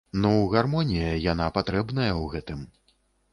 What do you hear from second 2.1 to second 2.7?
ў гэтым.